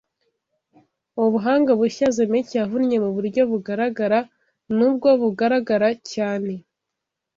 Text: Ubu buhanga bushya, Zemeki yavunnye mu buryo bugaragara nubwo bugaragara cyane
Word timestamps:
Ubu 1.17 1.29
buhanga 1.35 1.71
bushya, 1.79 2.07
Zemeki 2.15 2.53
yavunnye 2.59 2.97
mu 3.03 3.09
buryo 3.15 3.41
bugaragara 3.51 4.19
nubwo 4.77 5.07
bugaragara 5.21 5.89
cyane 6.11 6.53